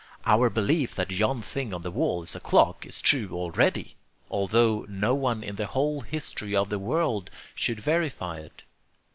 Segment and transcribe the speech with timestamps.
[0.25, 3.97] Our belief that yon thing on the wall is a clock is true already,
[4.33, 8.63] altho no one in the whole history of the world should verify it.